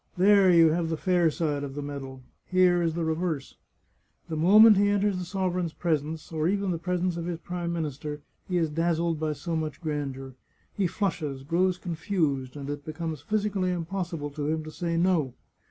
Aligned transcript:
There 0.17 0.49
you 0.49 0.71
have 0.71 0.89
the 0.89 0.97
fair 0.97 1.29
side 1.29 1.63
of 1.63 1.75
the 1.75 1.83
medal; 1.83 2.23
here 2.47 2.81
is 2.81 2.95
the 2.95 3.05
reverse: 3.05 3.57
The 4.29 4.35
moment 4.35 4.75
he 4.77 4.89
enters 4.89 5.19
the 5.19 5.25
sovereign's 5.25 5.73
presence, 5.73 6.31
or 6.31 6.47
even 6.47 6.71
the 6.71 6.79
presence 6.79 7.17
of 7.17 7.27
his 7.27 7.37
Prime 7.37 7.71
Minister, 7.71 8.21
he 8.49 8.57
is 8.57 8.71
dazzled 8.71 9.19
by 9.19 9.33
so 9.33 9.55
much 9.55 9.79
grandeur, 9.79 10.33
he 10.73 10.87
flushes, 10.87 11.43
grows 11.43 11.77
confused, 11.77 12.55
and 12.57 12.67
it 12.67 12.83
be 12.83 12.93
comes 12.93 13.21
physically 13.21 13.69
impossible 13.69 14.31
to 14.31 14.47
him 14.47 14.63
to 14.63 14.71
say 14.71 14.97
* 14.97 14.97
No.' 14.97 15.35